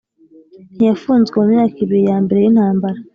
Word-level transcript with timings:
ntiyafunzwe 0.75 1.35
mu 1.39 1.45
myaka 1.51 1.77
ibiri 1.83 2.03
ya 2.09 2.17
mbere 2.23 2.39
y 2.41 2.49
intambara. 2.51 2.99